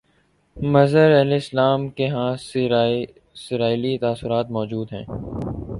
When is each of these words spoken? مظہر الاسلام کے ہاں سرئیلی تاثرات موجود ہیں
مظہر 0.57 1.11
الاسلام 1.11 1.87
کے 1.89 2.07
ہاں 2.07 2.35
سرئیلی 3.35 3.97
تاثرات 3.97 4.51
موجود 4.51 4.93
ہیں 4.93 5.05